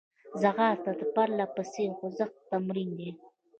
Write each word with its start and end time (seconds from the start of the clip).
ځغاسته 0.41 0.91
د 0.99 1.01
پرلهپسې 1.15 1.83
خوځښت 1.97 2.35
تمرین 2.51 2.89
دی 2.99 3.09